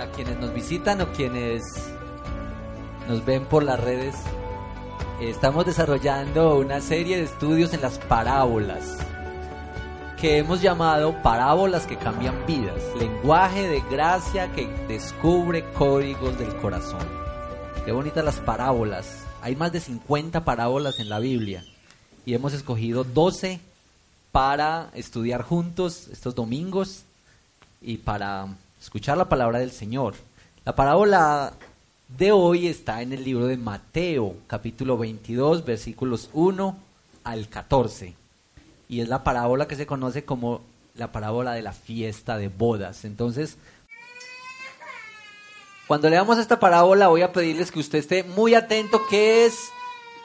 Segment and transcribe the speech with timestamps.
[0.00, 1.62] Para quienes nos visitan o quienes
[3.06, 4.14] nos ven por las redes,
[5.20, 8.96] estamos desarrollando una serie de estudios en las parábolas
[10.18, 17.06] que hemos llamado parábolas que cambian vidas, lenguaje de gracia que descubre códigos del corazón.
[17.84, 19.26] Qué bonitas las parábolas.
[19.42, 21.62] Hay más de 50 parábolas en la Biblia
[22.24, 23.60] y hemos escogido 12
[24.32, 27.02] para estudiar juntos estos domingos
[27.82, 28.48] y para
[28.80, 30.14] escuchar la palabra del Señor.
[30.64, 31.52] La parábola
[32.08, 36.76] de hoy está en el libro de Mateo, capítulo 22, versículos 1
[37.24, 38.14] al 14.
[38.88, 40.62] Y es la parábola que se conoce como
[40.94, 43.04] la parábola de la fiesta de bodas.
[43.04, 43.58] Entonces,
[45.86, 49.70] cuando leamos esta parábola voy a pedirles que usted esté muy atento qué es,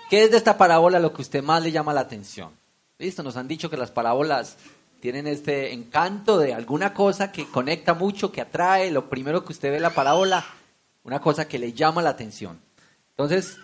[0.09, 2.51] qué es de esta parábola lo que usted más le llama la atención.
[2.97, 4.57] Listo, nos han dicho que las parábolas
[4.99, 8.91] tienen este encanto de alguna cosa que conecta mucho, que atrae.
[8.91, 10.45] Lo primero que usted ve la parábola
[11.05, 12.59] una cosa que le llama la atención.
[13.11, 13.57] Entonces,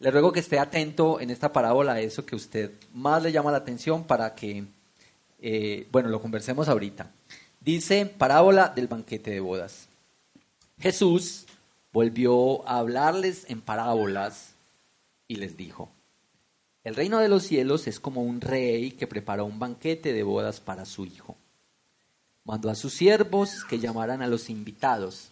[0.00, 3.52] le ruego que esté atento en esta parábola a eso que usted más le llama
[3.52, 4.64] la atención para que,
[5.40, 7.10] eh, bueno, lo conversemos ahorita.
[7.60, 9.88] Dice parábola del banquete de bodas.
[10.80, 11.46] Jesús
[11.92, 14.54] volvió a hablarles en parábolas
[15.28, 15.90] y les dijo,
[16.88, 20.60] el reino de los cielos es como un rey que preparó un banquete de bodas
[20.60, 21.36] para su hijo.
[22.44, 25.30] Mandó a sus siervos que llamaran a los invitados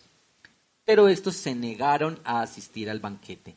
[0.87, 3.56] pero estos se negaron a asistir al banquete.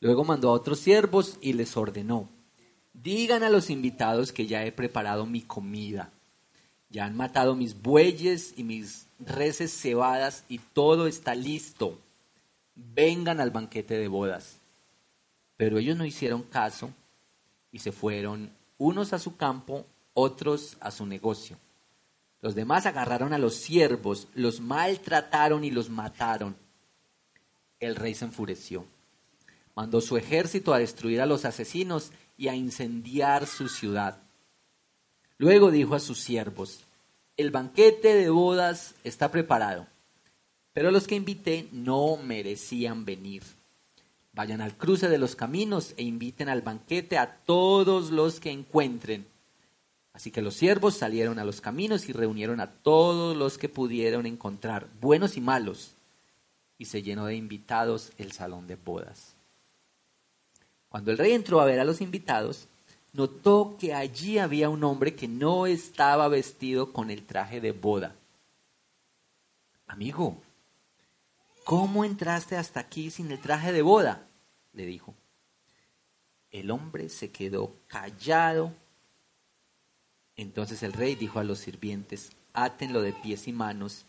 [0.00, 2.28] Luego mandó a otros siervos y les ordenó,
[2.92, 6.12] digan a los invitados que ya he preparado mi comida.
[6.90, 11.98] Ya han matado mis bueyes y mis reses cebadas y todo está listo.
[12.76, 14.58] Vengan al banquete de bodas.
[15.56, 16.90] Pero ellos no hicieron caso
[17.74, 21.58] y se fueron unos a su campo, otros a su negocio.
[22.40, 26.56] Los demás agarraron a los siervos, los maltrataron y los mataron.
[27.80, 28.86] El rey se enfureció.
[29.74, 34.18] Mandó su ejército a destruir a los asesinos y a incendiar su ciudad.
[35.36, 36.84] Luego dijo a sus siervos,
[37.36, 39.88] el banquete de bodas está preparado,
[40.72, 43.42] pero los que invité no merecían venir.
[44.34, 49.26] Vayan al cruce de los caminos e inviten al banquete a todos los que encuentren.
[50.12, 54.26] Así que los siervos salieron a los caminos y reunieron a todos los que pudieron
[54.26, 55.94] encontrar, buenos y malos,
[56.78, 59.34] y se llenó de invitados el salón de bodas.
[60.88, 62.68] Cuando el rey entró a ver a los invitados,
[63.12, 68.14] notó que allí había un hombre que no estaba vestido con el traje de boda.
[69.86, 70.40] Amigo,
[71.64, 74.26] ¿cómo entraste hasta aquí sin el traje de boda?
[74.72, 75.14] le dijo.
[76.50, 78.72] El hombre se quedó callado
[80.36, 84.04] entonces el rey dijo a los sirvientes, átenlo de pies y manos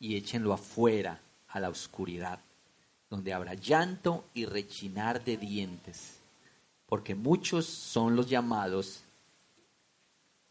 [0.00, 2.40] y échenlo afuera a la oscuridad,
[3.10, 6.18] donde habrá llanto y rechinar de dientes,
[6.86, 9.02] porque muchos son los llamados,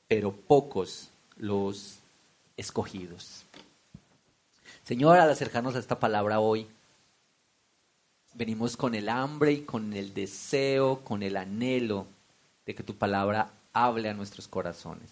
[0.07, 1.99] pero pocos los
[2.55, 3.43] escogidos.
[4.87, 6.65] Señor, al acercarnos a esta palabra hoy,
[8.35, 12.07] venimos con el hambre y con el deseo, con el anhelo
[12.65, 15.09] de que tu palabra hable a nuestros corazones.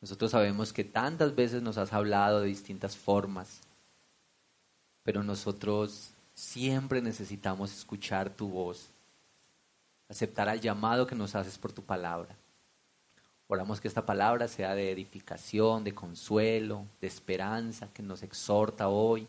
[0.00, 3.60] Nosotros sabemos que tantas veces nos has hablado de distintas formas,
[5.02, 8.88] pero nosotros siempre necesitamos escuchar tu voz,
[10.08, 12.34] aceptar el llamado que nos haces por tu palabra.
[13.52, 19.26] Oramos que esta palabra sea de edificación, de consuelo, de esperanza, que nos exhorta hoy,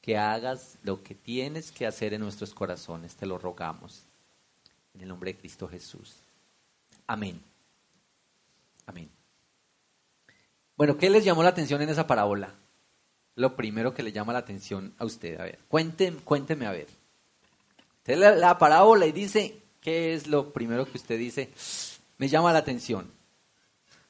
[0.00, 4.02] que hagas lo que tienes que hacer en nuestros corazones, te lo rogamos.
[4.92, 6.16] En el nombre de Cristo Jesús.
[7.06, 7.40] Amén.
[8.86, 9.08] Amén.
[10.76, 12.52] Bueno, ¿qué les llamó la atención en esa parábola?
[13.36, 15.38] Lo primero que le llama la atención a usted.
[15.40, 16.88] A ver, cuénteme, cuénteme a ver.
[17.98, 21.52] Usted la, la parábola y dice, ¿qué es lo primero que usted dice?
[22.16, 23.16] Me llama la atención.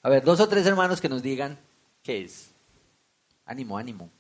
[0.02, 1.58] A ver, dos o tres hermanos que nos digan
[2.02, 2.50] qué es.
[3.44, 4.10] Ánimo, ánimo.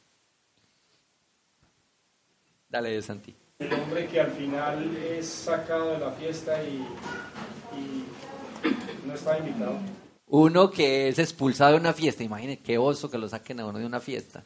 [2.68, 3.34] Dale, Santi.
[3.58, 6.86] El hombre que al final es sacado de la fiesta y,
[7.76, 8.04] y
[9.06, 9.78] no está invitado.
[10.26, 12.22] Uno que es expulsado de una fiesta.
[12.22, 14.44] Imaginen qué oso que lo saquen a uno de una fiesta.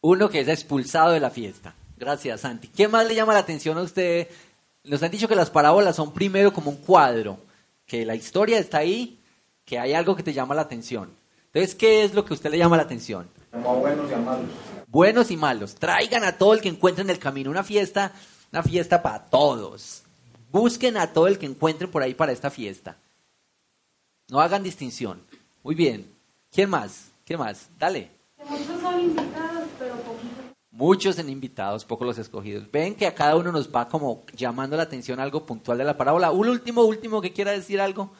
[0.00, 1.74] Uno que es expulsado de la fiesta.
[1.96, 2.68] Gracias, Santi.
[2.68, 4.28] ¿Qué más le llama la atención a usted?
[4.84, 7.38] Nos han dicho que las parábolas son primero como un cuadro,
[7.84, 9.18] que la historia está ahí,
[9.68, 11.10] que hay algo que te llama la atención.
[11.52, 13.28] Entonces, ¿qué es lo que a usted le llama la atención?
[13.52, 14.50] buenos y malos.
[14.86, 15.74] Buenos y malos.
[15.74, 18.12] Traigan a todo el que encuentren en el camino una fiesta,
[18.50, 20.04] una fiesta para todos.
[20.50, 22.96] Busquen a todo el que encuentren por ahí para esta fiesta.
[24.30, 25.20] No hagan distinción.
[25.62, 26.10] Muy bien.
[26.50, 27.10] ¿Quién más?
[27.26, 27.68] ¿Qué más?
[27.78, 28.10] Dale.
[28.48, 30.44] Muchos son invitados, pero poquitos.
[30.70, 32.70] Muchos en invitados, pocos los escogidos.
[32.70, 35.98] Ven que a cada uno nos va como llamando la atención algo puntual de la
[35.98, 36.30] parábola.
[36.30, 38.10] Un último, último que quiera decir algo.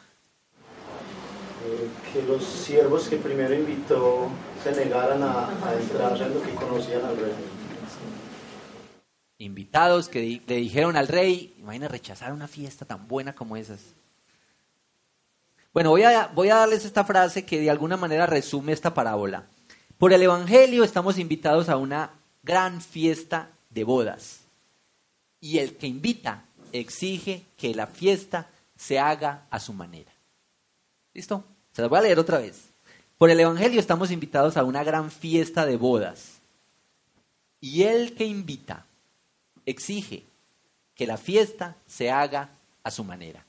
[2.12, 4.28] Que los siervos que primero invitó
[4.62, 7.32] se negaran a, a entrar siendo que conocían al rey.
[9.38, 13.80] Invitados que di- le dijeron al rey, imagina rechazar una fiesta tan buena como esas.
[15.72, 19.46] Bueno, voy a, voy a darles esta frase que de alguna manera resume esta parábola.
[19.96, 22.10] Por el Evangelio estamos invitados a una
[22.42, 24.40] gran fiesta de bodas.
[25.40, 30.10] Y el que invita exige que la fiesta se haga a su manera.
[31.14, 31.44] ¿Listo?
[31.78, 32.70] Se las voy a leer otra vez.
[33.18, 36.40] Por el Evangelio estamos invitados a una gran fiesta de bodas.
[37.60, 38.84] Y el que invita
[39.64, 40.24] exige
[40.96, 42.48] que la fiesta se haga
[42.82, 43.46] a su manera.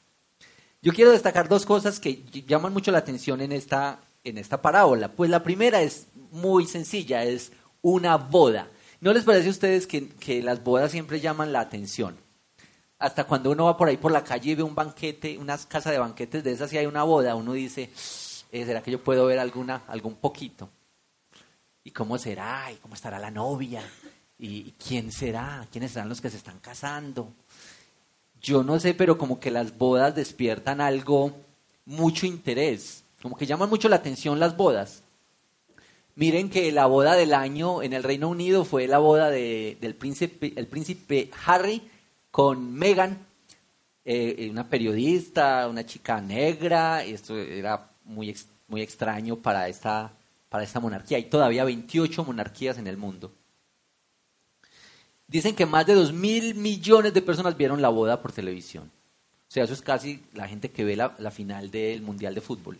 [0.79, 5.07] Yo quiero destacar dos cosas que llaman mucho la atención en esta, en esta parábola.
[5.11, 7.51] Pues la primera es muy sencilla, es
[7.81, 8.67] una boda.
[9.01, 12.15] ¿No les parece a ustedes que, que las bodas siempre llaman la atención?
[12.99, 15.89] Hasta cuando uno va por ahí por la calle y ve un banquete, una casa
[15.91, 17.89] de banquetes de esas y hay una boda, uno dice,
[18.51, 20.69] eh, ¿será que yo puedo ver alguna, algún poquito?
[21.83, 22.71] ¿Y cómo será?
[22.71, 23.81] ¿Y cómo estará la novia?
[24.37, 25.65] ¿Y quién será?
[25.71, 27.31] ¿Quiénes serán los que se están casando?
[28.41, 31.33] Yo no sé, pero como que las bodas despiertan algo,
[31.85, 35.03] mucho interés, como que llaman mucho la atención las bodas.
[36.15, 39.95] Miren que la boda del año en el Reino Unido fue la boda de- del
[39.95, 41.81] príncipe, el príncipe Harry
[42.31, 43.25] con Meghan,
[44.05, 48.35] eh, una periodista, una chica negra, y esto era muy,
[48.67, 50.11] muy extraño para esta,
[50.49, 51.17] para esta monarquía.
[51.17, 53.31] Hay todavía 28 monarquías en el mundo.
[55.27, 58.91] Dicen que más de 2 mil millones de personas vieron la boda por televisión.
[59.47, 62.41] O sea, eso es casi la gente que ve la, la final del Mundial de
[62.41, 62.79] Fútbol.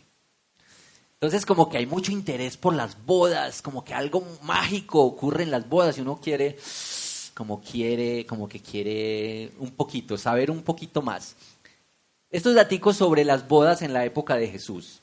[1.14, 5.52] Entonces, como que hay mucho interés por las bodas, como que algo mágico ocurre en
[5.52, 6.58] las bodas y uno quiere,
[7.40, 11.38] como quiere, como que quiere un poquito, saber un poquito más.
[12.30, 15.00] Estos daticos sobre las bodas en la época de Jesús.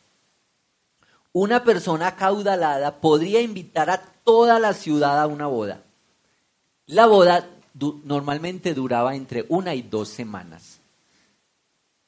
[1.32, 5.82] Una persona acaudalada podría invitar a toda la ciudad a una boda.
[6.84, 7.48] La boda
[8.04, 10.80] normalmente duraba entre una y dos semanas.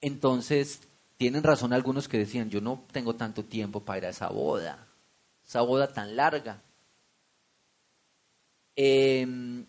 [0.02, 0.82] Entonces,
[1.16, 4.86] tienen razón algunos que decían, yo no tengo tanto tiempo para ir a esa boda,
[5.46, 6.60] esa boda tan larga.
[8.76, 9.64] Eh,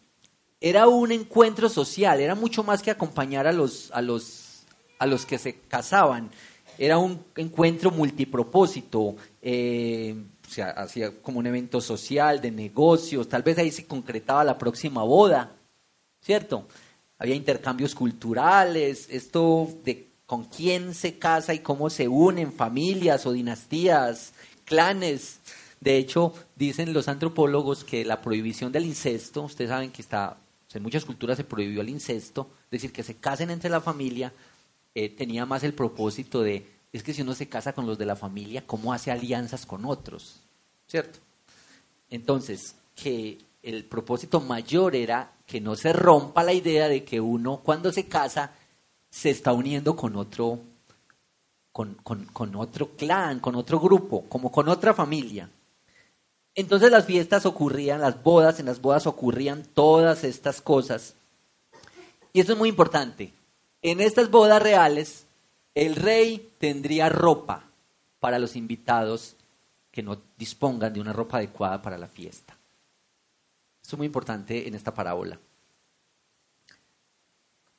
[0.62, 4.66] era un encuentro social, era mucho más que acompañar a los, a los,
[4.98, 6.30] a los que se casaban.
[6.78, 10.16] Era un encuentro multipropósito, eh,
[10.48, 14.58] o sea, hacía como un evento social, de negocios, tal vez ahí se concretaba la
[14.58, 15.56] próxima boda,
[16.22, 16.68] ¿cierto?
[17.18, 23.32] Había intercambios culturales, esto de con quién se casa y cómo se unen familias o
[23.32, 24.34] dinastías,
[24.64, 25.40] clanes.
[25.82, 30.38] De hecho, dicen los antropólogos que la prohibición del incesto, ustedes saben que está,
[30.78, 34.32] en muchas culturas se prohibió el incesto, es decir, que se casen entre la familia,
[34.96, 38.06] eh, tenía más el propósito de, es que si uno se casa con los de
[38.06, 40.42] la familia, ¿cómo hace alianzas con otros?
[40.88, 41.20] ¿Cierto?
[42.10, 47.62] Entonces, que el propósito mayor era que no se rompa la idea de que uno
[47.64, 48.54] cuando se casa
[49.10, 50.60] se está uniendo con otro,
[51.72, 51.96] con-
[52.26, 55.50] con otro clan, con otro grupo, como con otra familia.
[56.56, 61.16] Entonces las fiestas ocurrían, las bodas, en las bodas ocurrían todas estas cosas.
[62.34, 63.34] Y eso es muy importante.
[63.82, 65.26] En estas bodas reales,
[65.74, 67.64] el rey tendría ropa
[68.20, 69.36] para los invitados
[69.92, 72.58] que no dispongan de una ropa adecuada para la fiesta.
[73.82, 75.40] Eso es muy importante en esta parábola.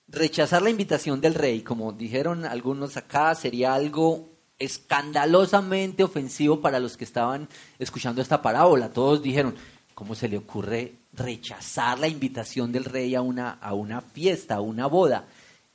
[0.09, 4.30] Rechazar la invitación del rey, como dijeron algunos acá, sería algo
[4.61, 7.49] escandalosamente ofensivo para los que estaban
[7.81, 8.91] escuchando esta parábola.
[8.91, 9.57] Todos dijeron,
[9.95, 14.61] ¿cómo se le ocurre rechazar la invitación del rey a una, a una fiesta, a
[14.61, 15.27] una boda?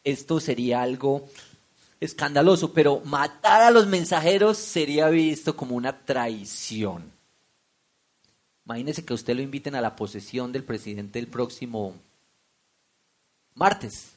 [0.04, 1.27] Esto sería algo
[2.00, 7.12] escandaloso, pero matar a los mensajeros sería visto como una traición.
[8.65, 11.94] Imagínese que a usted lo inviten a la posesión del presidente el próximo
[13.54, 14.14] martes.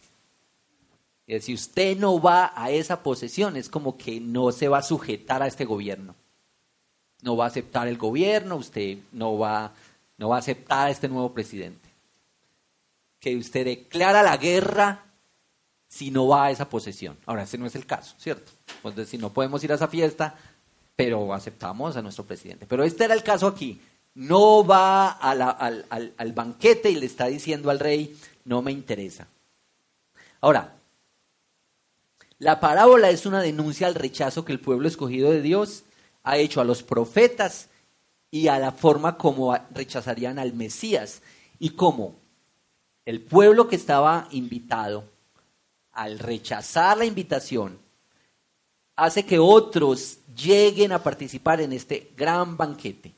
[1.28, 4.82] Y si usted no va a esa posesión, es como que no se va a
[4.82, 6.14] sujetar a este gobierno.
[7.20, 9.74] No va a aceptar el gobierno, usted no va,
[10.16, 11.86] no va a aceptar a este nuevo presidente.
[13.20, 15.04] Que usted declara la guerra
[15.86, 17.18] si no va a esa posesión.
[17.26, 18.50] Ahora, ese no es el caso, ¿cierto?
[18.76, 20.34] Entonces, si no podemos ir a esa fiesta,
[20.96, 22.64] pero aceptamos a nuestro presidente.
[22.66, 23.82] Pero este era el caso aquí.
[24.14, 29.26] No va al banquete y le está diciendo al rey, no me interesa.
[30.40, 30.77] Ahora,
[32.38, 35.84] la parábola es una denuncia al rechazo que el pueblo escogido de Dios
[36.22, 37.68] ha hecho a los profetas
[38.30, 41.22] y a la forma como rechazarían al Mesías
[41.58, 42.14] y cómo
[43.04, 45.04] el pueblo que estaba invitado
[45.98, 47.76] al rechazar la invitación,
[48.94, 53.14] hace que otros lleguen a participar en este gran banquete.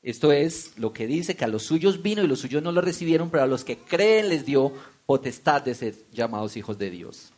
[0.00, 2.80] Esto es lo que dice que a los suyos vino y los suyos no lo
[2.80, 4.72] recibieron, pero a los que creen les dio
[5.04, 7.33] potestad de ser llamados hijos de Dios.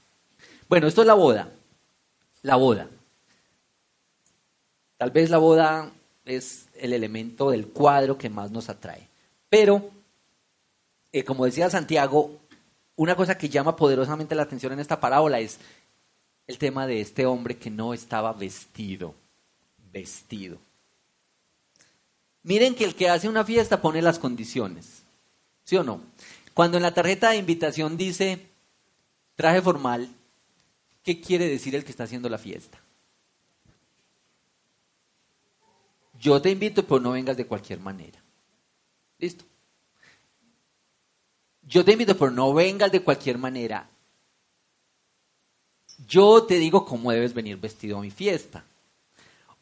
[0.69, 1.53] Bueno, esto es la boda.
[2.43, 2.89] La boda.
[4.99, 5.93] Tal vez la boda
[6.25, 9.09] es el elemento del cuadro que más nos atrae.
[9.49, 9.91] Pero,
[11.13, 12.41] eh, como decía Santiago,
[12.97, 15.59] una cosa que llama poderosamente la atención en esta parábola es
[16.47, 19.15] el tema de este hombre que no estaba vestido,
[19.93, 20.59] vestido.
[22.43, 25.03] Miren que el que hace una fiesta pone las condiciones,
[25.65, 26.01] ¿sí o no?
[26.55, 28.47] Cuando en la tarjeta de invitación dice
[29.35, 30.09] traje formal,
[31.07, 32.81] ¿qué quiere decir el que está haciendo la fiesta?
[36.19, 38.21] Yo te invito, pero no vengas de cualquier manera.
[39.21, 39.45] ¿Listo?
[41.63, 43.89] Yo te invito, pero no vengas de cualquier manera.
[46.09, 48.65] Yo te digo cómo debes venir vestido a mi fiesta.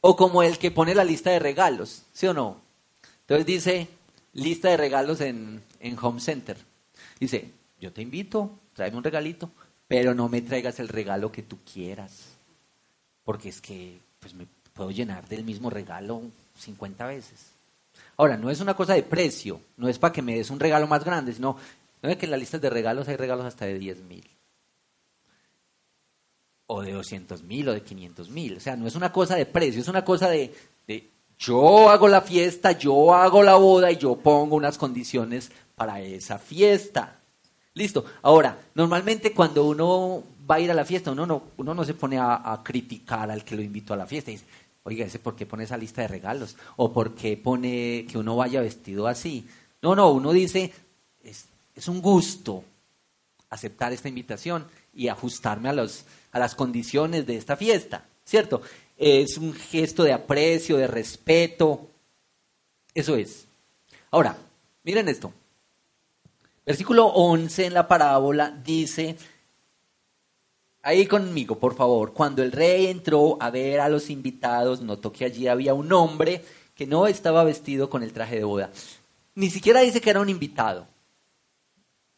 [0.00, 2.62] O como el que pone la lista de regalos, ¿sí o no?
[3.20, 3.88] Entonces dice,
[4.32, 5.62] lista de regalos en,
[6.00, 6.56] Home Center.
[7.20, 9.50] Dice, yo te invito, tráeme un regalito,
[9.94, 12.36] pero no me traigas el regalo que tú quieras.
[13.22, 16.20] Porque es que pues me puedo llenar del mismo regalo
[16.58, 17.52] 50 veces.
[18.16, 20.88] Ahora, no es una cosa de precio, no es para que me des un regalo
[20.88, 21.56] más grande, sino
[22.02, 24.28] ¿No que en las listas de regalos hay regalos hasta de 10 mil?
[26.66, 28.56] O de 200 mil o de 500 mil.
[28.56, 30.52] O sea, no es una cosa de precio, es una cosa de,
[30.88, 31.08] de
[31.38, 36.40] yo hago la fiesta, yo hago la boda y yo pongo unas condiciones para esa
[36.40, 37.20] fiesta.
[37.74, 38.04] Listo.
[38.22, 41.94] Ahora, normalmente cuando uno va a ir a la fiesta, uno no, uno no se
[41.94, 44.30] pone a, criticar al que lo invitó a la fiesta.
[44.30, 44.46] Y dice,
[44.84, 46.56] oiga, ese por qué pone esa lista de regalos?
[46.76, 49.46] ¿O por qué pone que uno vaya vestido así?
[49.82, 50.72] No, no, uno dice,
[51.22, 52.62] es un gusto
[53.50, 58.62] aceptar esta invitación y ajustarme a, los, a las condiciones de esta fiesta, ¿cierto?
[58.96, 61.88] Es un gesto de aprecio, de respeto.
[62.94, 63.46] Eso es.
[64.10, 64.36] Ahora,
[64.84, 65.32] miren esto.
[66.66, 69.16] Versículo 11 en la parábola dice,
[70.82, 75.26] ahí conmigo, por favor, cuando el rey entró a ver a los invitados, notó que
[75.26, 76.42] allí había un hombre
[76.74, 78.70] que no estaba vestido con el traje de boda.
[79.34, 80.86] Ni siquiera dice que era un invitado.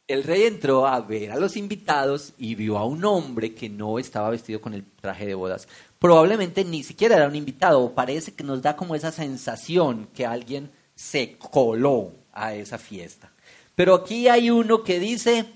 [0.06, 3.98] El rey entró a ver a los invitados y vio a un hombre que no
[3.98, 5.66] estaba vestido con el traje de bodas.
[5.98, 10.70] Probablemente ni siquiera era un invitado, parece que nos da como esa sensación que alguien
[10.94, 13.32] se coló a esa fiesta.
[13.76, 15.46] Pero aquí hay uno que dice,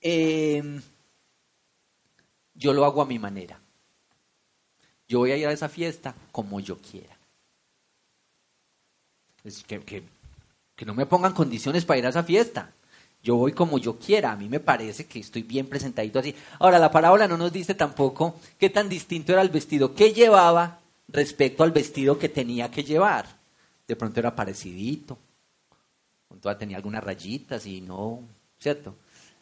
[0.00, 0.82] em,
[2.54, 3.60] yo lo hago a mi manera.
[5.06, 7.16] Yo voy a ir a esa fiesta como yo quiera.
[9.44, 10.02] Es que, que
[10.76, 12.70] que no me pongan condiciones para ir a esa fiesta.
[13.22, 16.34] Yo voy como yo quiera, a mí me parece que estoy bien presentadito así.
[16.60, 20.80] Ahora, la parábola no nos dice tampoco qué tan distinto era el vestido que llevaba
[21.08, 23.26] respecto al vestido que tenía que llevar.
[23.88, 25.18] De pronto era parecidito,
[26.28, 28.22] pronto tenía algunas rayitas y no,
[28.58, 28.94] ¿cierto?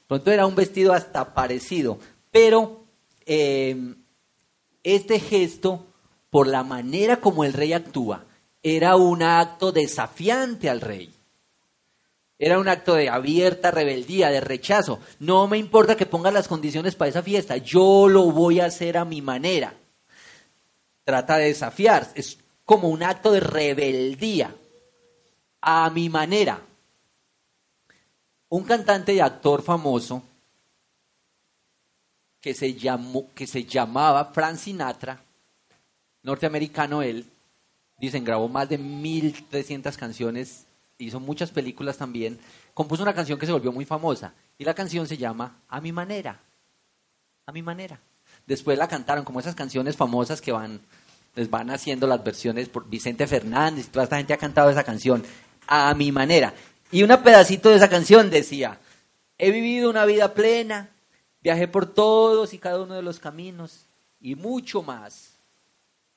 [0.07, 1.99] Pronto era un vestido hasta parecido,
[2.31, 2.85] pero
[3.27, 3.95] eh,
[4.83, 5.87] este gesto,
[6.31, 8.25] por la manera como el rey actúa,
[8.63, 11.13] era un acto desafiante al rey.
[12.39, 14.99] Era un acto de abierta rebeldía, de rechazo.
[15.21, 18.99] No me importa que pongas las condiciones para esa fiesta, yo lo voy a hacer
[18.99, 19.75] a mi manera.
[21.05, 24.55] Trata de desafiar, es como un acto de rebeldía,
[25.61, 26.61] a mi manera.
[28.49, 30.23] Un cantante y actor famoso
[32.41, 35.21] que se, llamó, que se llamaba Frank Sinatra,
[36.23, 37.31] norteamericano él,
[37.99, 40.67] dicen, grabó más de 1.300 canciones
[40.99, 42.39] hizo muchas películas también,
[42.73, 45.93] compuso una canción que se volvió muy famosa y la canción se llama A mi
[45.93, 46.41] manera,
[47.47, 48.01] a mi manera.
[48.47, 50.81] Después la cantaron como esas canciones famosas que van,
[51.35, 55.25] les van haciendo las versiones por Vicente Fernández, toda esta gente ha cantado esa canción,
[55.67, 56.55] a mi manera.
[56.95, 58.79] Y un pedacito de esa canción decía,
[59.37, 60.95] he vivido una vida plena,
[61.41, 63.87] viajé por todos y cada uno de los caminos
[64.21, 65.35] y mucho más,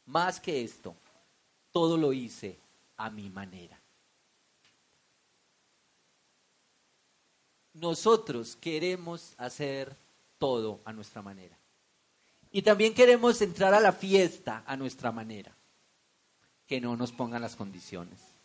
[0.05, 0.95] más que esto,
[1.71, 2.59] todo lo hice
[2.95, 3.81] a mi manera.
[7.73, 9.95] Nosotros queremos hacer
[10.37, 11.57] todo a nuestra manera.
[12.51, 15.57] Y también queremos entrar a la fiesta a nuestra manera.
[16.67, 18.36] Que no nos pongan las condiciones.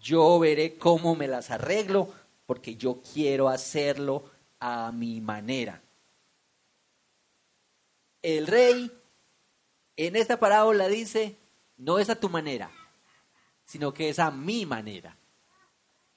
[0.00, 2.12] Yo veré cómo me las arreglo
[2.46, 4.24] porque yo quiero hacerlo
[4.58, 5.80] a mi manera.
[8.22, 8.90] El rey
[9.96, 11.36] en esta parábola dice,
[11.76, 12.70] no es a tu manera,
[13.64, 15.16] sino que es a mi manera.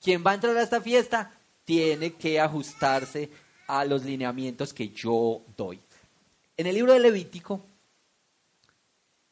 [0.02, 1.32] Quien va a entrar a esta fiesta
[1.66, 3.30] tiene que ajustarse
[3.68, 5.80] a los lineamientos que yo doy.
[6.58, 7.66] En el libro de Levítico,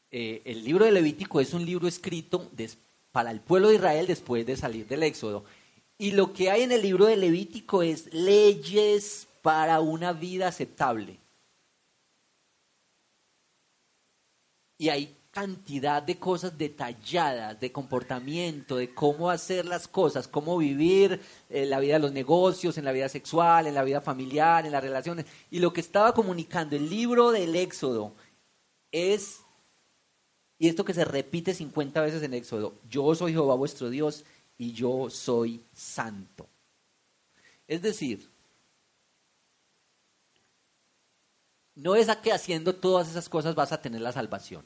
[0.09, 2.49] eh, el libro de Levítico es un libro escrito
[3.11, 5.43] para el pueblo de Israel después de salir del Éxodo.
[5.97, 11.19] Y lo que hay en el libro de Levítico es leyes para una vida aceptable.
[14.77, 21.21] Y hay cantidad de cosas detalladas, de comportamiento, de cómo hacer las cosas, cómo vivir
[21.49, 24.73] en la vida de los negocios, en la vida sexual, en la vida familiar, en
[24.73, 25.25] las relaciones.
[25.49, 28.13] Y lo que estaba comunicando el libro del Éxodo
[28.91, 29.41] es,
[30.61, 34.23] y esto que se repite 50 veces en Éxodo, yo soy Jehová vuestro Dios
[34.59, 36.47] y yo soy santo.
[37.67, 38.29] Es decir,
[41.73, 44.63] no es a que haciendo todas esas cosas vas a tener la salvación.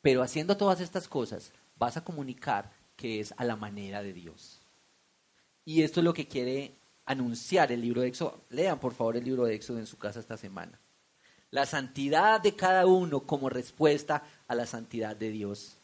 [0.00, 4.60] Pero haciendo todas estas cosas, vas a comunicar que es a la manera de Dios.
[5.64, 8.44] Y esto es lo que quiere anunciar el libro de Éxodo.
[8.50, 10.78] Lean por favor el libro de Éxodo en su casa esta semana.
[11.52, 15.76] La santidad de cada uno como respuesta a la santidad de Dios.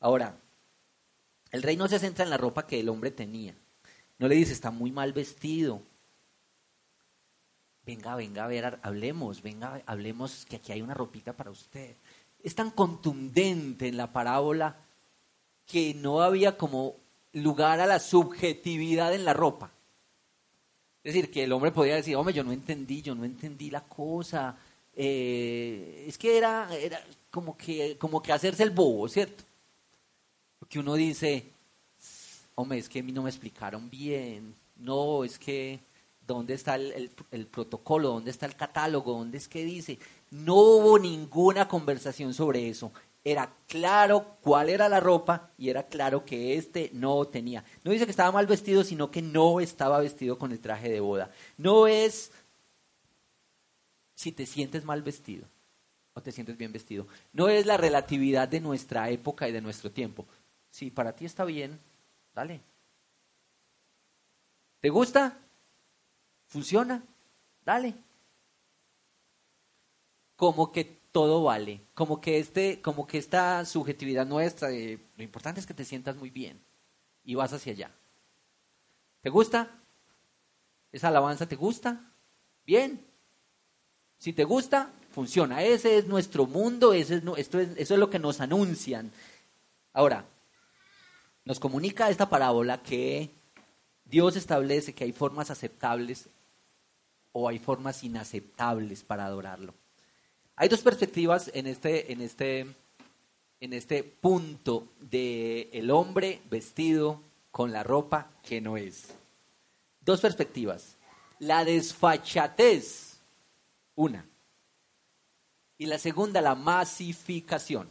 [0.00, 0.36] Ahora,
[1.52, 3.54] el rey no se centra en la ropa que el hombre tenía.
[4.18, 5.82] No le dice, está muy mal vestido,
[7.86, 11.96] venga, venga, a ver, hablemos, venga, hablemos que aquí hay una ropita para usted.
[12.42, 14.76] Es tan contundente en la parábola
[15.66, 16.96] que no había como
[17.32, 19.70] lugar a la subjetividad en la ropa.
[21.06, 23.80] Es decir, que el hombre podía decir, hombre, yo no entendí, yo no entendí la
[23.80, 24.56] cosa.
[24.92, 29.44] Eh, es que era, era como, que, como que hacerse el bobo, ¿cierto?
[30.58, 31.44] Porque uno dice,
[32.56, 34.52] hombre, es que a mí no me explicaron bien.
[34.74, 35.78] No, es que
[36.26, 37.12] dónde está el,
[37.52, 40.00] protocolo, dónde está el catálogo, dónde es que dice.
[40.32, 42.90] No hubo ninguna conversación sobre eso.
[43.28, 47.64] Era claro cuál era la ropa y era claro que este no tenía.
[47.82, 51.00] No dice que estaba mal vestido, sino que no estaba vestido con el traje de
[51.00, 51.32] boda.
[51.56, 52.30] No es
[54.14, 55.44] si te sientes mal vestido
[56.14, 57.08] o te sientes bien vestido.
[57.32, 60.24] No es la relatividad de nuestra época y de nuestro tiempo.
[60.70, 61.80] Si para ti está bien,
[62.32, 62.60] dale.
[64.78, 65.36] ¿Te gusta?
[66.46, 67.02] ¿Funciona?
[67.64, 67.92] Dale.
[70.36, 75.66] Como que todo vale, como que este, como que esta subjetividad nuestra lo importante es
[75.66, 76.60] que te sientas muy bien
[77.24, 77.90] y vas hacia allá.
[79.22, 79.70] ¿Te gusta?
[80.92, 82.12] ¿Esa alabanza te gusta?
[82.66, 83.02] Bien.
[84.18, 85.62] Si te gusta, funciona.
[85.62, 89.10] Ese es nuestro mundo, ese es, esto es, eso es lo que nos anuncian.
[89.94, 90.26] Ahora,
[91.46, 93.30] nos comunica esta parábola que
[94.04, 96.28] Dios establece que hay formas aceptables
[97.32, 99.72] o hay formas inaceptables para adorarlo.
[100.58, 102.60] Hay dos perspectivas en este, en este,
[103.60, 109.08] en este punto de el hombre vestido con la ropa que no es.
[110.00, 110.96] Dos perspectivas.
[111.40, 113.18] La desfachatez,
[113.96, 114.24] una.
[115.76, 117.90] Y la segunda, la masificación.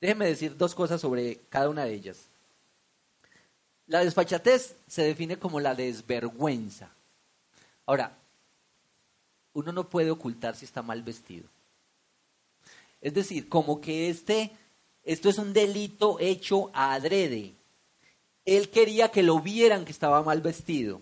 [0.00, 2.28] Déjenme decir dos cosas sobre cada una de ellas.
[3.88, 6.90] La desfachatez se define como la desvergüenza.
[7.86, 8.16] Ahora,
[9.52, 11.55] uno no puede ocultar si está mal vestido.
[13.00, 14.52] Es decir, como que este,
[15.02, 17.54] esto es un delito hecho a adrede.
[18.44, 21.00] Él quería que lo vieran que estaba mal vestido.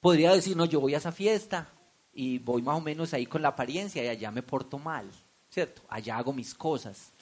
[0.00, 1.68] Podría decir, no, yo voy a esa fiesta
[2.12, 5.10] y voy más o menos ahí con la apariencia y allá me porto mal,
[5.50, 5.82] ¿cierto?
[5.88, 7.12] Allá hago mis cosas,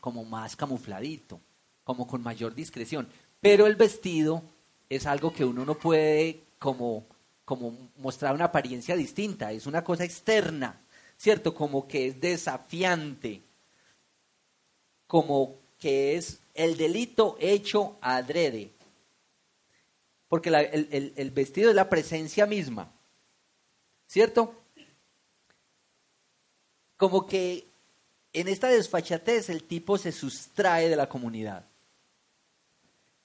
[0.00, 1.40] como más camufladito,
[1.82, 3.08] como con mayor discreción.
[3.40, 4.42] Pero el vestido
[4.88, 7.06] es algo que uno no puede como
[7.44, 10.80] como mostrar una apariencia distinta, es una cosa externa,
[11.16, 11.54] ¿cierto?
[11.54, 13.42] Como que es desafiante,
[15.06, 18.70] como que es el delito hecho adrede.
[20.28, 22.90] Porque el, vestido es la presencia misma,
[24.06, 24.54] ¿cierto?
[26.96, 27.66] Como que
[28.32, 31.64] en esta desfachatez el tipo se sustrae de la comunidad.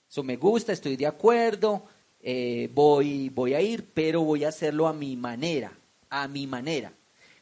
[0.08, 1.86] Eso me gusta, estoy de acuerdo,
[2.22, 5.72] eh, voy, voy a ir, pero voy a hacerlo a mi manera,
[6.10, 6.94] a mi manera.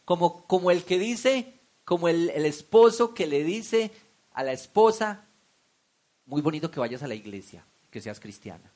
[0.07, 3.91] Como, como el que dice, como el, el esposo que le dice
[4.31, 5.25] a la esposa,
[6.27, 8.71] muy bonito que vayas a la iglesia, que seas cristiana.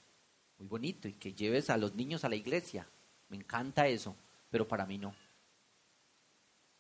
[0.60, 2.86] Muy bonito y que lleves a los niños a la iglesia.
[3.30, 4.14] Me encanta eso,
[4.50, 5.16] pero para mí no.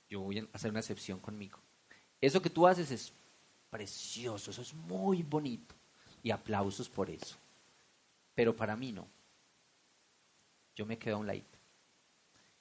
[0.10, 1.58] Yo voy a hacer una excepción conmigo.
[2.20, 3.14] Eso que tú haces es
[3.70, 5.74] precioso, eso es muy bonito.
[6.24, 7.38] Y aplausos por eso.
[8.36, 9.08] Pero para mí no.
[10.76, 11.40] Yo me quedo a un lado.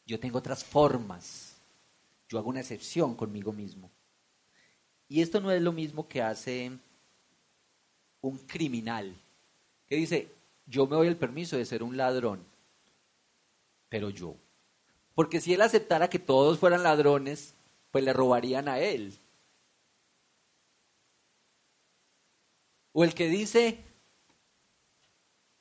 [0.07, 1.50] Yo tengo otras formas.
[2.31, 3.91] Yo hago una excepción conmigo mismo.
[5.09, 6.71] Y esto no es lo mismo que hace
[8.21, 9.13] un criminal
[9.89, 10.33] que dice,
[10.67, 12.47] yo me doy el permiso de ser un ladrón,
[13.89, 14.37] pero yo.
[15.17, 17.55] Porque si él aceptara que todos fueran ladrones,
[17.91, 19.19] pues le robarían a él.
[22.93, 23.83] O el que dice,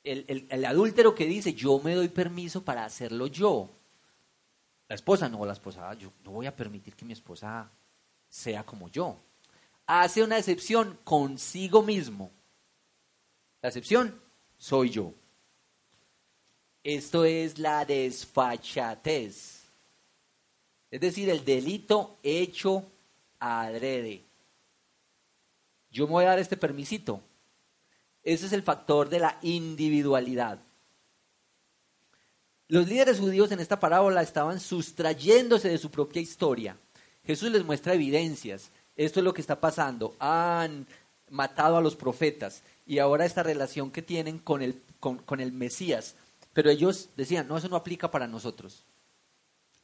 [0.04, 3.70] el, el, adúltero que dice, yo me doy permiso para hacerlo yo.
[4.90, 7.70] La esposa, no, la esposa, yo no voy a permitir que mi esposa
[8.28, 9.16] sea como yo.
[9.86, 12.32] Hace una excepción consigo mismo.
[13.62, 14.20] La excepción
[14.58, 15.14] soy yo.
[16.82, 19.62] Esto es la desfachatez.
[20.90, 22.84] Es decir, el delito hecho
[23.38, 24.24] adrede.
[25.92, 27.22] Yo me voy a dar este permisito.
[28.24, 30.60] Ese es el factor de la individualidad.
[32.70, 36.76] Los líderes judíos en esta parábola estaban sustrayéndose de su propia historia.
[37.24, 38.70] Jesús les muestra evidencias.
[38.94, 40.14] Esto es lo que está pasando.
[40.20, 40.86] Han
[41.30, 46.14] matado a los profetas y ahora esta relación que tienen con el, con, el Mesías.
[46.52, 48.84] Pero ellos decían, no, eso no aplica para nosotros.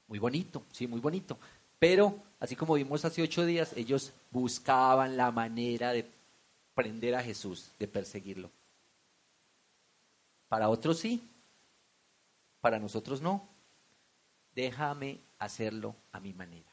[0.06, 1.36] Muy bonito, sí, muy bonito.
[1.80, 6.08] Pero, así como vimos hace ocho días, ellos buscaban la manera de
[6.76, 8.48] prender a Jesús, de perseguirlo.
[10.48, 11.20] Para otros sí,
[12.66, 13.48] para nosotros no.
[14.52, 16.68] Déjame hacerlo a mi manera.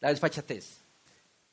[0.00, 0.80] La desfachatez.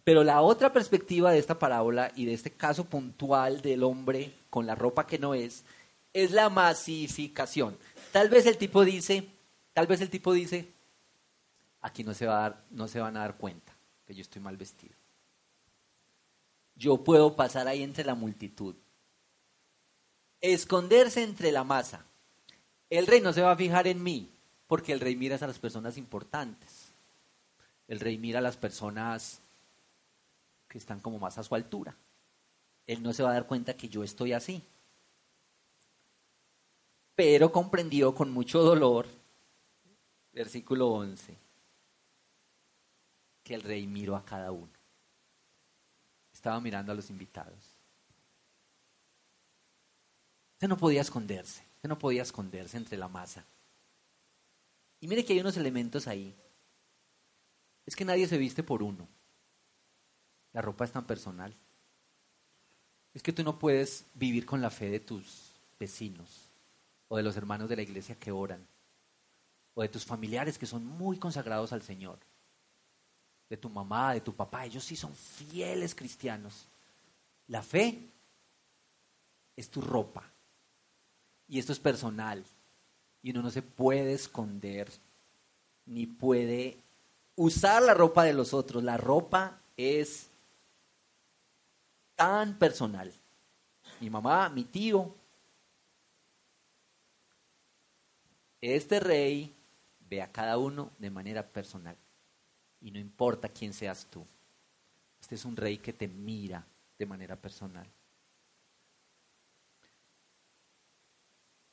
[0.03, 4.65] Pero la otra perspectiva de esta parábola y de este caso puntual del hombre con
[4.65, 5.65] la ropa que no es,
[6.13, 7.77] es la masificación.
[8.11, 9.27] Tal vez el tipo dice,
[9.71, 10.73] tal vez el tipo dice,
[11.81, 14.41] aquí no se, va a dar, no se van a dar cuenta que yo estoy
[14.41, 14.95] mal vestido.
[16.75, 18.73] Yo puedo pasar ahí entre la multitud.
[20.41, 22.03] Esconderse entre la masa.
[22.89, 24.29] El rey no se va a fijar en mí,
[24.67, 26.91] porque el rey mira a las personas importantes.
[27.87, 29.41] El rey mira a las personas
[30.67, 31.95] que están como más a su altura.
[32.85, 34.63] Él no se va a dar cuenta que yo estoy así.
[37.15, 39.07] Pero comprendió con mucho dolor,
[40.33, 41.35] versículo 11,
[43.43, 44.69] que el rey miró a cada uno.
[46.31, 47.76] Estaba mirando a los invitados.
[50.57, 53.45] Usted no podía esconderse, usted no podía esconderse entre la masa.
[54.99, 56.35] Y mire que hay unos elementos ahí.
[57.85, 59.07] Es que nadie se viste por uno.
[60.53, 61.53] La ropa es tan personal.
[63.13, 66.49] Es que tú no puedes vivir con la fe de tus vecinos
[67.07, 68.67] o de los hermanos de la iglesia que oran
[69.75, 72.17] o de tus familiares que son muy consagrados al Señor.
[73.47, 76.65] De tu mamá, de tu papá, ellos sí son fieles cristianos.
[77.45, 78.09] La fe
[79.55, 80.33] es tu ropa
[81.47, 82.43] y esto es personal
[83.21, 84.89] y uno no se puede esconder
[85.85, 86.77] ni puede
[87.35, 88.83] usar la ropa de los otros.
[88.83, 90.27] La ropa es
[92.15, 93.11] tan personal.
[94.01, 95.15] Mi mamá, mi tío.
[98.59, 99.53] Este rey
[100.09, 101.95] ve a cada uno de manera personal.
[102.81, 104.25] Y no importa quién seas tú.
[105.21, 106.65] Este es un rey que te mira
[106.97, 107.87] de manera personal.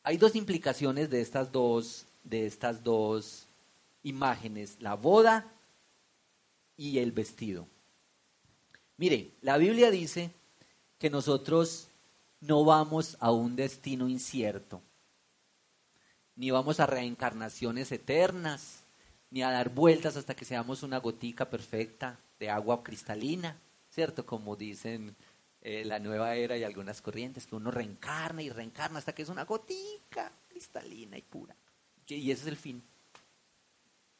[0.06, 3.46] Hay dos implicaciones de estas dos, de estas dos
[4.02, 5.50] imágenes, la boda
[6.76, 7.66] y el vestido.
[8.98, 10.30] Mire, la Biblia dice
[10.98, 11.88] que nosotros
[12.40, 14.82] no vamos a un destino incierto,
[16.36, 18.82] ni vamos a reencarnaciones eternas,
[19.30, 23.56] ni a dar vueltas hasta que seamos una gotica perfecta de agua cristalina,
[23.88, 24.26] ¿cierto?
[24.26, 25.16] Como dicen
[25.64, 29.30] eh, la nueva era y algunas corrientes, que uno reencarna y reencarna hasta que es
[29.30, 31.56] una gotica cristalina y pura.
[32.06, 32.82] Y ese es el fin.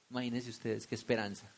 [0.08, 1.52] Imagínense ustedes qué esperanza.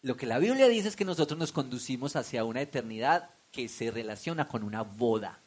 [0.00, 3.90] Lo que la Biblia dice es que nosotros nos conducimos hacia una eternidad que se
[3.90, 5.40] relaciona con una boda,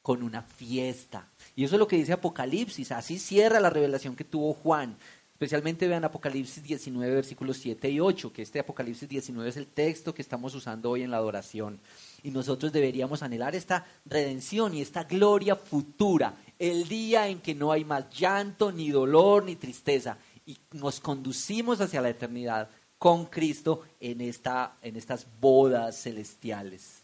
[0.00, 1.28] con una fiesta.
[1.56, 2.92] Y eso es lo que dice Apocalipsis.
[2.92, 4.96] Así cierra la revelación que tuvo Juan.
[5.34, 10.14] Especialmente vean Apocalipsis 19, versículos 7 y 8, que este Apocalipsis 19 es el texto
[10.14, 11.80] que estamos usando hoy en la adoración.
[12.22, 17.72] y nosotros deberíamos anhelar esta redención y esta gloria futura, el día en que no
[17.72, 23.82] hay más llanto, ni dolor, ni tristeza, y nos conducimos hacia la eternidad con Cristo
[23.98, 27.02] en, esta, en estas bodas celestiales.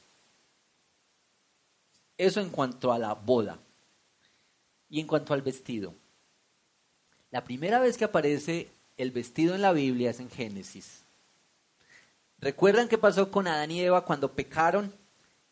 [2.17, 3.59] Eso en cuanto a la boda.
[4.89, 5.95] Y en cuanto al vestido.
[7.31, 11.03] La primera vez que aparece el vestido en la Biblia es en Génesis.
[12.39, 14.93] ¿Recuerdan qué pasó con Adán y Eva cuando pecaron?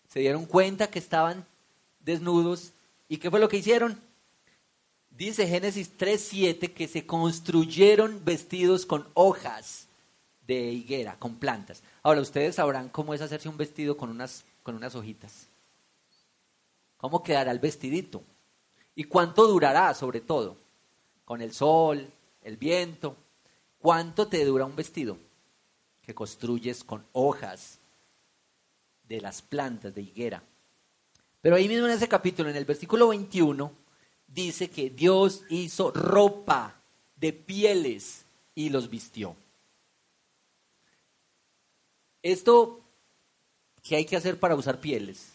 [0.09, 1.47] Se dieron cuenta que estaban
[2.01, 2.73] desnudos.
[3.09, 4.01] ¿Y qué fue lo que hicieron?
[5.11, 9.87] Dice Génesis 3.7 que se construyeron vestidos con hojas
[10.47, 11.83] de higuera, con plantas.
[12.03, 15.47] Ahora, ustedes sabrán cómo es hacerse un vestido con unas, con unas hojitas.
[16.97, 18.23] ¿Cómo quedará el vestidito?
[18.95, 20.57] ¿Y cuánto durará, sobre todo?
[21.29, 22.11] Con el sol,
[22.41, 23.15] el viento.
[23.79, 25.19] ¿Cuánto te dura un vestido
[26.01, 27.81] que construyes con hojas
[29.07, 30.43] de las plantas de higuera?
[31.43, 33.71] Pero ahí mismo en ese capítulo, en el versículo 21,
[34.27, 36.81] dice que Dios hizo ropa
[37.17, 39.37] de pieles y los vistió.
[42.23, 42.81] Esto,
[43.83, 45.35] ¿qué hay que hacer para usar pieles?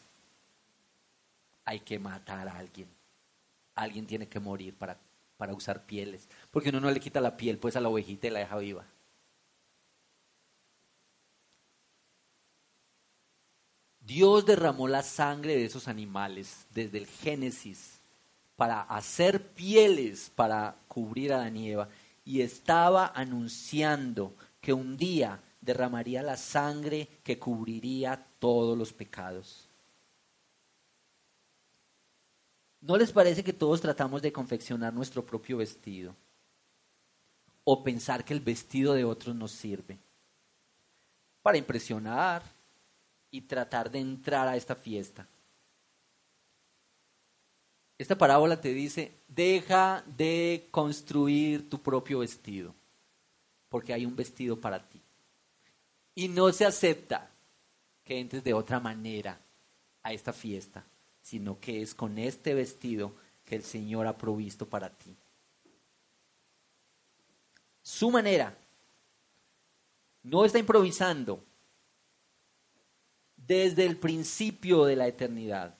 [1.65, 2.87] Hay que matar a alguien.
[3.75, 4.97] Alguien tiene que morir para,
[5.43, 6.29] para usar pieles.
[6.51, 8.85] Porque uno no le quita la piel pues a la ovejita y la deja viva.
[13.99, 17.99] Dios derramó la sangre de esos animales desde el Génesis
[18.55, 21.89] para hacer pieles para cubrir a Adán y Eva
[22.23, 29.67] y estaba anunciando que un día derramaría la sangre que cubriría todos los pecados.
[32.83, 36.13] ¿No les parece que todos tratamos de confeccionar nuestro propio vestido?
[37.63, 39.97] O pensar que el vestido de otros nos sirve
[41.41, 42.43] para impresionar
[43.31, 45.25] y tratar de entrar a esta fiesta.
[47.97, 52.75] Esta parábola te dice, deja de construir tu propio vestido,
[53.69, 55.01] porque hay un vestido para ti.
[56.15, 57.31] Y no se acepta
[58.03, 59.39] que entres de otra manera
[60.01, 60.83] a esta fiesta,
[61.23, 65.15] sino que es con este vestido que el Señor ha provisto para ti.
[67.81, 68.55] Su manera
[70.21, 71.43] no está improvisando
[73.35, 75.75] desde el principio de la eternidad.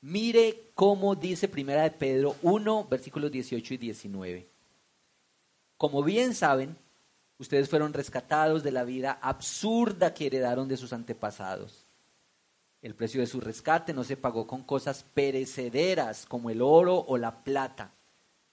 [0.00, 4.48] Mire cómo dice Primera de Pedro 1, versículos 18 y 19.
[5.76, 6.76] Como bien saben,
[7.42, 11.81] Ustedes fueron rescatados de la vida absurda que heredaron de sus antepasados.
[12.82, 17.16] El precio de su rescate no se pagó con cosas perecederas como el oro o
[17.16, 17.94] la plata,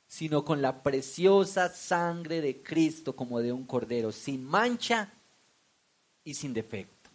[0.05, 5.11] sino con la preciosa sangre de Cristo como de un cordero, sin mancha
[6.23, 7.09] y sin defecto.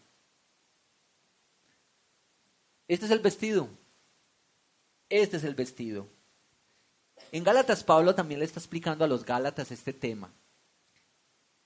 [2.88, 3.68] Este es el vestido.
[5.08, 6.08] Este es el vestido.
[7.30, 10.32] En Gálatas Pablo también le está explicando a los Gálatas este tema.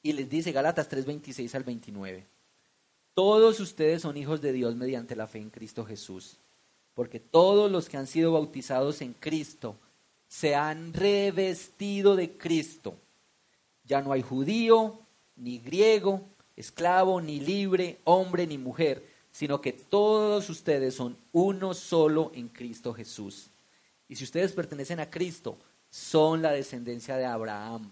[0.02, 2.37] Y les dice Gálatas 3:26 al 29.
[3.18, 6.36] Todos ustedes son hijos de Dios mediante la fe en Cristo Jesús,
[6.94, 9.74] porque todos los que han sido bautizados en Cristo
[10.28, 12.94] se han revestido de Cristo.
[13.82, 15.00] Ya no hay judío,
[15.34, 16.22] ni griego,
[16.54, 22.94] esclavo, ni libre, hombre, ni mujer, sino que todos ustedes son uno solo en Cristo
[22.94, 23.50] Jesús.
[24.08, 25.58] Y si ustedes pertenecen a Cristo,
[25.90, 27.90] son la descendencia de Abraham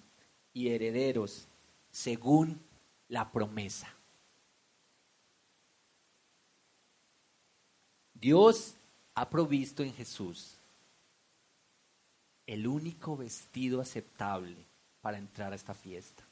[0.54, 1.48] y herederos
[1.90, 2.60] según
[3.08, 3.95] la promesa.
[8.26, 8.74] Dios
[9.14, 10.56] ha provisto en Jesús
[12.44, 14.56] el único vestido aceptable
[15.00, 16.24] para entrar a esta fiesta.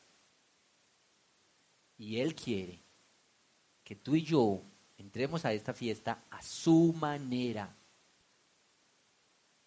[1.96, 2.80] Y Él quiere
[3.84, 4.60] que tú y yo
[4.98, 7.72] entremos a esta fiesta a su manera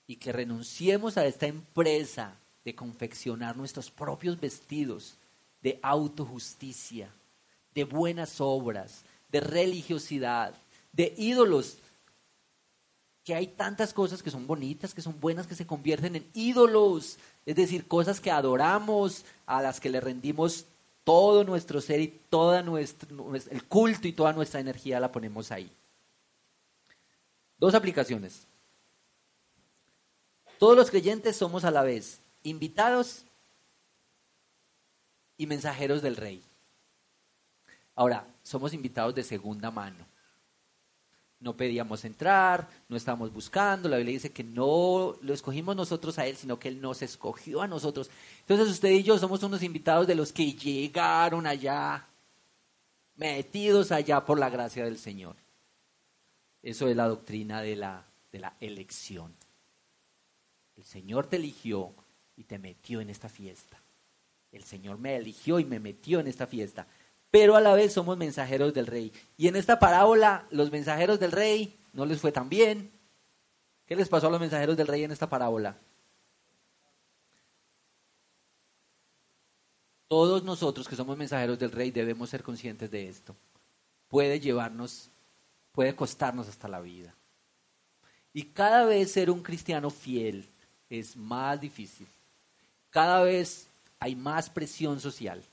[0.05, 2.35] y que renunciemos a esta empresa
[2.65, 5.15] de confeccionar nuestros propios vestidos
[5.61, 7.09] de autojusticia,
[7.73, 10.53] de buenas obras, de religiosidad,
[10.91, 11.77] de ídolos.
[13.27, 17.17] Que hay tantas cosas que son bonitas, que son buenas, que se convierten en ídolos.
[17.45, 20.63] Es decir, cosas que adoramos, a las que le rendimos
[21.03, 25.69] todo nuestro ser y todo nuestro, el culto y toda nuestra energía la ponemos ahí.
[27.57, 28.47] Dos aplicaciones.
[30.57, 33.25] Todos los creyentes somos a la vez invitados
[35.37, 36.41] y mensajeros del rey.
[37.93, 40.05] Ahora, somos invitados de segunda mano.
[41.39, 43.87] No pedíamos entrar, no estábamos buscando.
[43.87, 47.61] La Biblia dice que no lo escogimos nosotros a Él, sino que Él nos escogió
[47.61, 48.09] a nosotros.
[48.39, 52.07] Entonces usted y yo somos unos invitados de los que llegaron allá,
[53.15, 55.35] metidos allá por la gracia del Señor.
[56.63, 59.35] Eso es la doctrina de la, de la elección.
[60.75, 61.93] El Señor te eligió
[62.35, 63.79] y te metió en esta fiesta.
[64.51, 66.87] El Señor me eligió y me metió en esta fiesta.
[67.31, 69.11] Pero a la vez somos mensajeros del rey.
[69.37, 72.91] Y en esta parábola, los mensajeros del rey no les fue tan bien.
[73.85, 75.77] ¿Qué les pasó a los mensajeros del rey en esta parábola?
[80.07, 83.35] Todos nosotros que somos mensajeros del rey debemos ser conscientes de esto.
[84.07, 85.09] Puede llevarnos,
[85.73, 87.13] puede costarnos hasta la vida.
[88.31, 90.47] Y cada vez ser un cristiano fiel
[90.89, 92.07] es más difícil.
[92.89, 93.67] Cada vez
[93.99, 95.43] hay más presión social.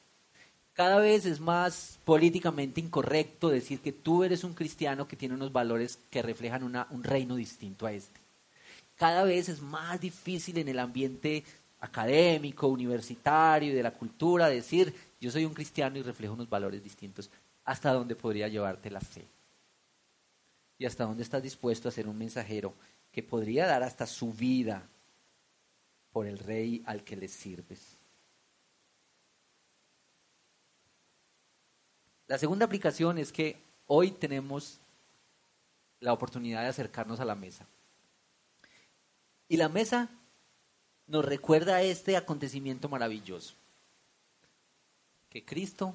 [0.74, 5.52] Cada vez es más políticamente incorrecto decir que tú eres un cristiano que tiene unos
[5.52, 8.20] valores que reflejan un reino distinto a este.
[8.96, 11.44] Cada vez es más difícil en el ambiente
[11.78, 16.82] académico, universitario y de la cultura, decir, yo soy un cristiano y reflejo unos valores
[16.82, 17.30] distintos,
[17.64, 19.24] hasta dónde podría llevarte la fe.
[20.78, 22.74] Y hasta dónde estás dispuesto a ser un mensajero
[23.12, 24.82] que podría dar hasta su vida
[26.10, 27.93] por el rey al que le sirves.
[32.34, 34.80] La segunda aplicación es que hoy tenemos
[36.00, 37.64] la oportunidad de acercarnos a la mesa.
[39.48, 40.08] Y la mesa
[41.06, 43.54] nos recuerda este acontecimiento maravilloso,
[45.30, 45.94] que Cristo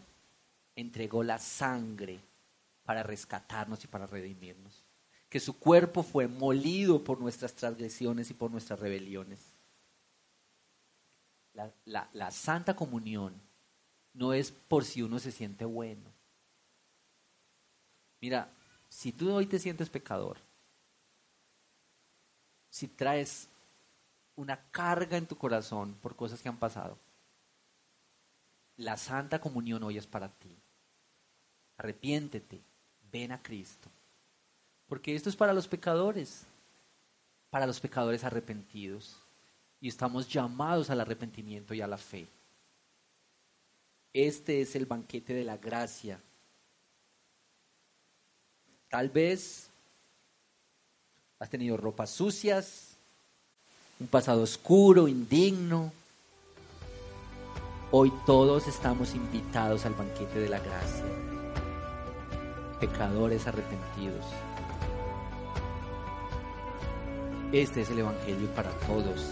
[0.77, 2.21] entregó la sangre
[2.85, 4.85] para rescatarnos y para redimirnos,
[5.27, 9.41] que su cuerpo fue molido por nuestras transgresiones y por nuestras rebeliones.
[11.83, 13.33] La, santa comunión
[14.13, 16.17] no es por si uno se siente bueno.
[18.21, 18.51] Mira,
[18.89, 20.37] si tú hoy te sientes pecador,
[22.69, 23.47] si traes
[24.35, 26.97] una carga en tu corazón por cosas que han pasado,
[28.77, 30.55] la Santa Comunión hoy es para ti.
[31.77, 32.61] Arrepiéntete,
[33.11, 33.89] ven a Cristo.
[34.87, 36.45] Porque esto es para los pecadores,
[37.49, 39.17] para los pecadores arrepentidos.
[39.81, 42.27] Y estamos llamados al arrepentimiento y a la fe.
[44.11, 46.21] Este es el banquete de la gracia.
[48.89, 49.69] Tal vez
[51.37, 52.97] has tenido ropas sucias,
[53.99, 55.93] un pasado oscuro, indigno.
[57.91, 61.05] Hoy todos estamos invitados al banquete de la gracia,
[62.79, 64.25] pecadores arrepentidos.
[67.51, 69.31] Este es el Evangelio para todos.